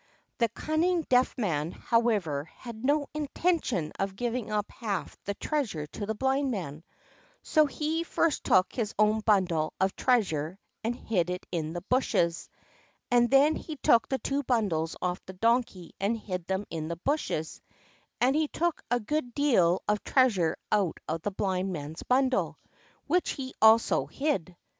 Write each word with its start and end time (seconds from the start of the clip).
The 0.39 0.49
cunning 0.49 1.03
Deaf 1.09 1.37
Man, 1.37 1.69
however, 1.73 2.45
had 2.55 2.83
no 2.83 3.05
intention 3.13 3.91
of 3.99 4.15
giving 4.15 4.51
up 4.51 4.71
half 4.71 5.13
of 5.13 5.19
the 5.25 5.35
treasure 5.35 5.85
to 5.85 6.07
the 6.07 6.15
Blind 6.15 6.49
Man; 6.49 6.83
so 7.43 7.67
he 7.67 8.01
first 8.03 8.43
took 8.43 8.73
his 8.73 8.95
own 8.97 9.19
bundle 9.19 9.75
of 9.79 9.95
treasure 9.95 10.57
and 10.83 10.95
hid 10.95 11.29
it 11.29 11.45
in 11.51 11.73
the 11.73 11.81
bushes, 11.83 12.49
and 13.11 13.29
then 13.29 13.55
he 13.55 13.75
took 13.75 14.09
the 14.09 14.17
two 14.17 14.41
bundles 14.41 14.95
off 15.03 15.23
the 15.27 15.33
Donkey 15.33 15.93
and 15.99 16.17
hid 16.17 16.47
them 16.47 16.65
in 16.71 16.87
the 16.87 16.95
bushes; 16.95 17.61
and 18.19 18.35
he 18.35 18.47
took 18.47 18.81
a 18.89 18.99
good 18.99 19.35
deal 19.35 19.83
of 19.87 20.03
treasure 20.03 20.57
out 20.71 20.97
of 21.07 21.21
the 21.21 21.29
Blind 21.29 21.71
Man's 21.71 22.01
bundle, 22.01 22.57
which 23.05 23.29
he 23.33 23.53
also 23.61 24.07
hid. 24.07 24.55